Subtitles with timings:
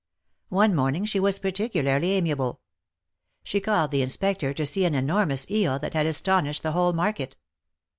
[0.49, 2.59] One morning she was particularly amiable.
[3.43, 7.37] She called the Inspector to see an enormous eel, that had astonished the whole market.